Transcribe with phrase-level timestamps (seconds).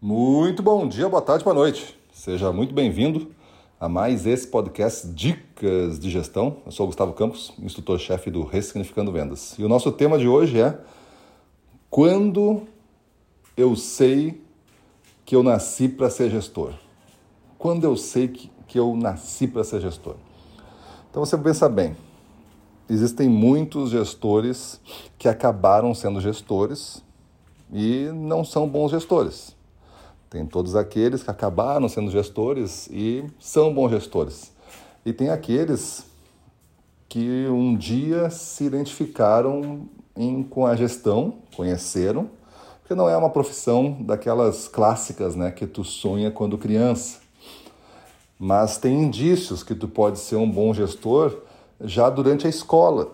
[0.00, 1.98] Muito bom dia, boa tarde, boa noite.
[2.12, 3.34] Seja muito bem-vindo
[3.80, 6.58] a mais esse podcast Dicas de Gestão.
[6.66, 9.58] Eu sou o Gustavo Campos, instrutor-chefe do Ressignificando Vendas.
[9.58, 10.78] E o nosso tema de hoje é
[11.88, 12.68] Quando
[13.56, 14.44] eu sei
[15.24, 16.74] que eu nasci para ser gestor?
[17.56, 20.16] Quando eu sei que, que eu nasci para ser gestor?
[21.10, 21.96] Então você pensa bem,
[22.86, 24.78] existem muitos gestores
[25.16, 27.02] que acabaram sendo gestores
[27.72, 29.55] e não são bons gestores.
[30.28, 34.52] Tem todos aqueles que acabaram sendo gestores e são bons gestores.
[35.04, 36.04] E tem aqueles
[37.08, 42.28] que um dia se identificaram em, com a gestão, conheceram,
[42.80, 47.20] porque não é uma profissão daquelas clássicas né, que tu sonha quando criança.
[48.38, 51.42] Mas tem indícios que tu pode ser um bom gestor
[51.80, 53.10] já durante a escola.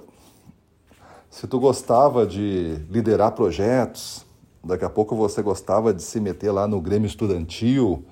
[1.30, 4.24] Se tu gostava de liderar projetos,
[4.65, 8.05] Daqui a pouco você gostava de se meter lá no Grêmio Estudantil,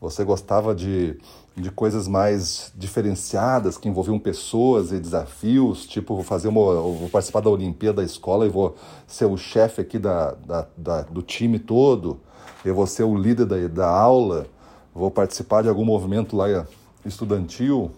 [0.00, 1.16] você gostava de,
[1.56, 7.38] de coisas mais diferenciadas que envolviam pessoas e desafios, tipo, vou fazer uma, vou participar
[7.38, 8.74] da Olimpíada da escola e vou
[9.06, 12.18] ser o chefe aqui da, da, da, do time todo,
[12.64, 14.46] eu vou ser o líder da, da aula,
[14.92, 16.66] vou participar de algum movimento lá
[17.06, 17.92] estudantil,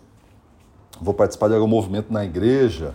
[1.00, 2.94] vou participar de algum movimento na igreja,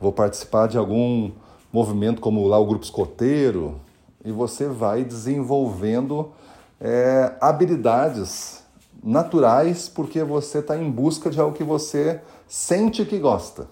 [0.00, 1.30] vou participar de algum
[1.70, 3.78] movimento como lá o grupo escoteiro,
[4.24, 6.30] e você vai desenvolvendo
[6.80, 8.62] é, habilidades
[9.02, 13.68] naturais porque você está em busca de algo que você sente que gosta.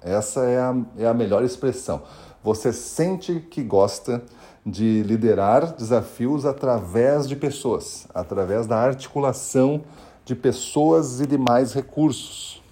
[0.00, 2.02] Essa é a, é a melhor expressão.
[2.42, 4.22] Você sente que gosta
[4.64, 9.82] de liderar desafios através de pessoas, através da articulação
[10.24, 12.62] de pessoas e demais recursos.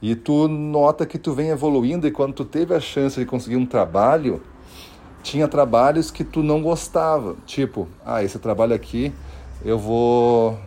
[0.00, 3.56] E tu nota que tu vem evoluindo e quando tu teve a chance de conseguir
[3.56, 4.40] um trabalho,
[5.28, 9.12] tinha trabalhos que tu não gostava, tipo, ah, esse trabalho aqui
[9.62, 10.58] eu vou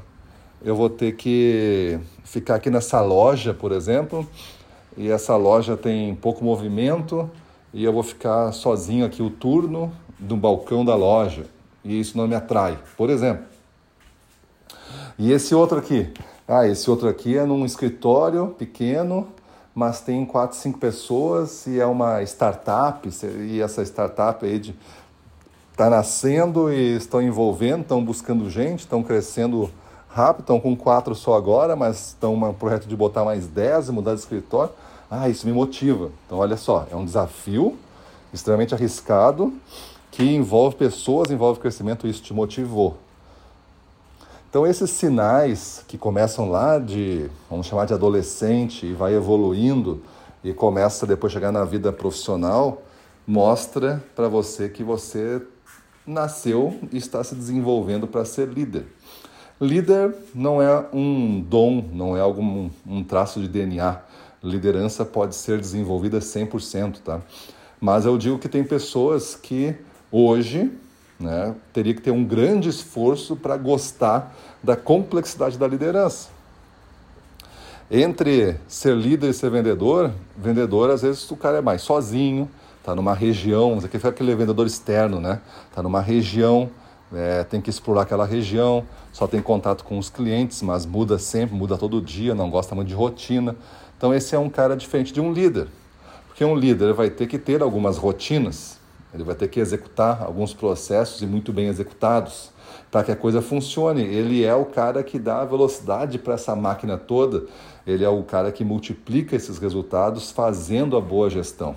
[0.64, 4.28] eu vou ter que ficar aqui nessa loja, por exemplo,
[4.96, 7.28] e essa loja tem pouco movimento
[7.74, 11.46] e eu vou ficar sozinho aqui o turno do balcão da loja
[11.84, 13.46] e isso não me atrai, por exemplo.
[15.18, 16.08] E esse outro aqui,
[16.48, 19.28] ah, esse outro aqui é num escritório pequeno
[19.74, 23.10] mas tem quatro, cinco pessoas e é uma startup,
[23.40, 24.76] e essa startup aí de
[25.72, 29.72] está nascendo e estão envolvendo, estão buscando gente, estão crescendo
[30.08, 33.92] rápido, estão com quatro só agora, mas estão um projeto de botar mais dez e
[33.92, 34.72] mudar de escritório.
[35.10, 36.12] Ah, isso me motiva.
[36.26, 37.78] Então, olha só, é um desafio
[38.34, 39.54] extremamente arriscado
[40.12, 42.98] que envolve pessoas, envolve crescimento, isso te motivou.
[44.52, 50.04] Então, esses sinais que começam lá de, vamos chamar de adolescente, e vai evoluindo
[50.44, 52.84] e começa depois chegar na vida profissional,
[53.26, 55.42] mostra para você que você
[56.06, 58.88] nasceu e está se desenvolvendo para ser líder.
[59.62, 64.02] Líder não é um dom, não é algum um traço de DNA.
[64.44, 67.22] Liderança pode ser desenvolvida 100%, tá?
[67.80, 69.78] Mas eu digo que tem pessoas que
[70.12, 70.70] hoje
[71.22, 71.56] né?
[71.72, 76.30] Teria que ter um grande esforço para gostar da complexidade da liderança.
[77.90, 82.50] Entre ser líder e ser vendedor, vendedor às vezes o cara é mais sozinho,
[82.80, 85.42] está numa região, aqui foi aquele vendedor externo, né?
[85.70, 86.70] Está numa região,
[87.14, 91.56] é, tem que explorar aquela região, só tem contato com os clientes, mas muda sempre,
[91.56, 93.56] muda todo dia, não gosta muito de rotina.
[93.98, 95.68] Então esse é um cara diferente de um líder,
[96.28, 98.80] porque um líder vai ter que ter algumas rotinas,
[99.14, 102.52] ele vai ter que executar alguns processos e muito bem executados
[102.90, 104.04] para que a coisa funcione.
[104.04, 107.46] Ele é o cara que dá velocidade para essa máquina toda,
[107.86, 111.76] ele é o cara que multiplica esses resultados fazendo a boa gestão.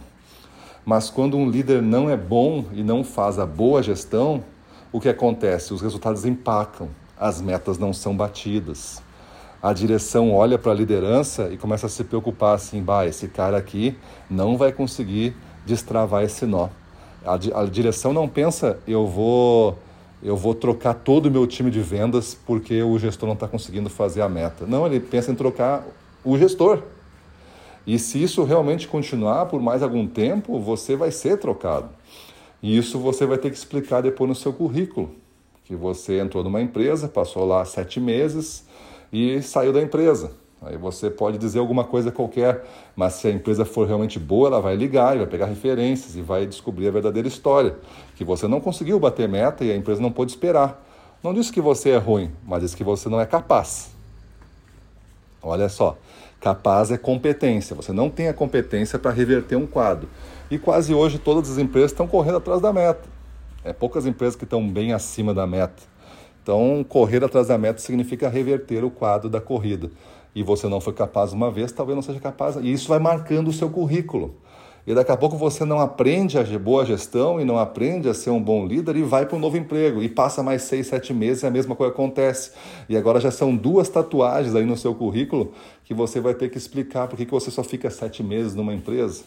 [0.85, 4.45] Mas quando um líder não é bom e não faz a boa gestão,
[4.93, 5.73] o que acontece?
[5.73, 9.03] Os resultados empacam, as metas não são batidas.
[9.63, 13.57] A direção olha para a liderança e começa a se preocupar assim: bah, esse cara
[13.57, 13.97] aqui
[14.29, 15.35] não vai conseguir
[15.65, 16.69] destravar esse nó.
[17.25, 19.79] A, a direção não pensa, eu vou
[20.23, 23.91] eu vou trocar todo o meu time de vendas porque o gestor não está conseguindo
[23.91, 24.67] fazer a meta.
[24.67, 25.87] Não, ele pensa em trocar
[26.25, 26.83] o gestor.
[27.87, 31.91] E se isso realmente continuar por mais algum tempo, você vai ser trocado.
[32.63, 35.11] E isso você vai ter que explicar depois no seu currículo.
[35.65, 38.65] Que você entrou numa empresa, passou lá sete meses
[39.13, 40.33] e saiu da empresa.
[40.63, 42.65] Aí você pode dizer alguma coisa qualquer,
[42.97, 46.47] mas se a empresa for realmente boa, ela vai ligar, vai pegar referências e vai
[46.47, 47.77] descobrir a verdadeira história.
[48.17, 50.83] Que você não conseguiu bater meta e a empresa não pôde esperar.
[51.23, 53.95] Não disse que você é ruim, mas disse que você não é capaz.
[55.43, 55.99] Olha só,
[56.41, 57.77] capaz é competência.
[57.77, 60.09] Você não tem a competência para reverter um quadro.
[60.51, 63.09] E quase hoje todas as empresas estão correndo atrás da meta.
[63.63, 65.83] É poucas empresas que estão bem acima da meta.
[66.43, 69.91] Então, correr atrás da meta significa reverter o quadro da corrida.
[70.35, 72.57] E você não foi capaz uma vez, talvez não seja capaz.
[72.57, 74.35] E isso vai marcando o seu currículo.
[74.87, 78.29] E daqui a pouco você não aprende a boa gestão e não aprende a ser
[78.29, 80.03] um bom líder e vai para um novo emprego.
[80.03, 82.53] E passa mais seis, sete meses e a mesma coisa acontece.
[82.87, 85.53] E agora já são duas tatuagens aí no seu currículo
[85.85, 89.23] que você vai ter que explicar por que você só fica sete meses numa empresa.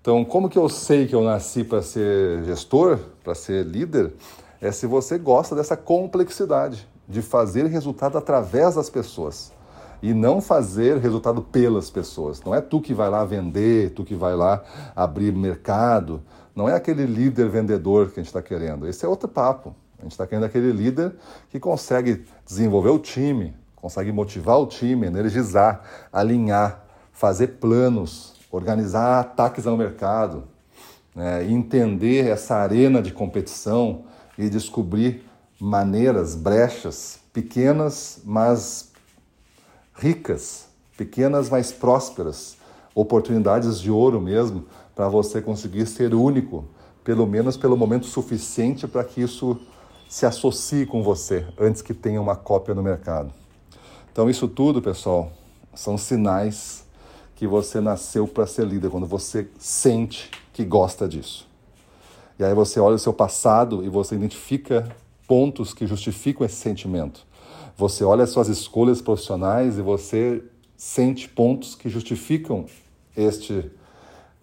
[0.00, 4.14] Então, como que eu sei que eu nasci para ser gestor, para ser líder?
[4.58, 9.52] É se você gosta dessa complexidade de fazer resultado através das pessoas
[10.02, 12.42] e não fazer resultado pelas pessoas.
[12.42, 14.62] Não é tu que vai lá vender, tu que vai lá
[14.94, 16.22] abrir mercado.
[16.54, 18.88] Não é aquele líder vendedor que a gente está querendo.
[18.88, 19.74] Esse é outro papo.
[19.98, 21.14] A gente está querendo aquele líder
[21.50, 29.66] que consegue desenvolver o time, consegue motivar o time, energizar, alinhar, fazer planos, organizar ataques
[29.66, 30.44] ao mercado,
[31.14, 31.44] né?
[31.50, 34.04] entender essa arena de competição
[34.38, 35.22] e descobrir
[35.60, 38.89] maneiras, brechas pequenas, mas
[40.00, 40.66] ricas,
[40.96, 42.56] pequenas, mas prósperas,
[42.94, 44.64] oportunidades de ouro mesmo,
[44.94, 46.64] para você conseguir ser único,
[47.04, 49.60] pelo menos pelo momento suficiente para que isso
[50.08, 53.32] se associe com você antes que tenha uma cópia no mercado.
[54.10, 55.30] Então, isso tudo, pessoal,
[55.74, 56.84] são sinais
[57.36, 61.46] que você nasceu para ser líder, quando você sente que gosta disso.
[62.38, 64.90] E aí você olha o seu passado e você identifica
[65.28, 67.26] pontos que justificam esse sentimento.
[67.76, 70.42] Você olha as suas escolhas profissionais e você
[70.76, 72.66] sente pontos que justificam
[73.16, 73.70] este,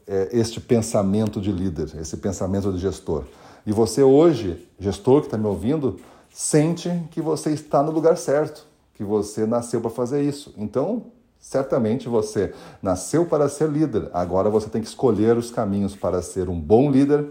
[0.06, 3.24] é, este pensamento de líder, esse pensamento de gestor.
[3.66, 8.66] E você hoje, gestor que está me ouvindo, sente que você está no lugar certo,
[8.94, 10.54] que você nasceu para fazer isso.
[10.58, 11.06] Então,
[11.40, 14.10] certamente você nasceu para ser líder.
[14.14, 17.28] Agora você tem que escolher os caminhos para ser um bom líder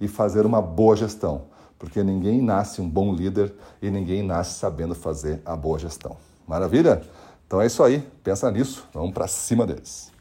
[0.00, 1.51] e fazer uma boa gestão
[1.82, 3.52] porque ninguém nasce um bom líder
[3.82, 6.16] e ninguém nasce sabendo fazer a boa gestão.
[6.46, 7.02] Maravilha?
[7.44, 10.11] Então é isso aí, pensa nisso, vamos para cima deles.